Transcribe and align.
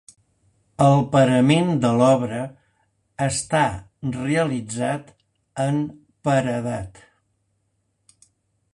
El 0.85 1.03
parament 1.15 1.69
de 1.83 1.91
l'obra 1.99 2.39
està 3.27 3.61
realitzat 4.17 5.15
amb 5.69 5.95
paredat. 6.31 7.07